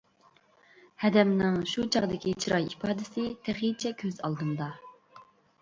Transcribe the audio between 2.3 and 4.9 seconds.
چىراي ئىپادىسى تېخىچە كۆز ئالدىمدا.